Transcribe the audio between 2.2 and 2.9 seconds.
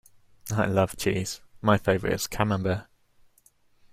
camembert.